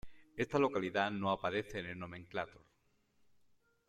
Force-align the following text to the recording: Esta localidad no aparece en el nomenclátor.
Esta 0.35 0.57
localidad 0.57 1.11
no 1.11 1.29
aparece 1.29 1.77
en 1.77 1.85
el 1.85 1.99
nomenclátor. 1.99 2.65